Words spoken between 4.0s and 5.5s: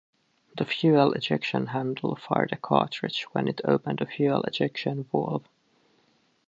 fuel ejection valve.